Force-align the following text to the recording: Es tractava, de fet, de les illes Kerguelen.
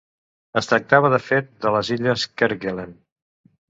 Es 0.61 0.69
tractava, 0.71 1.13
de 1.15 1.21
fet, 1.27 1.53
de 1.67 1.77
les 1.79 1.95
illes 1.99 2.29
Kerguelen. 2.43 3.01